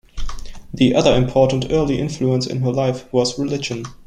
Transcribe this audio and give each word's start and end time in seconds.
The 0.73 0.95
other 0.95 1.13
important 1.15 1.67
early 1.69 1.99
influence 1.99 2.47
in 2.47 2.61
her 2.63 2.71
life 2.71 3.05
was 3.13 3.37
religion. 3.37 3.83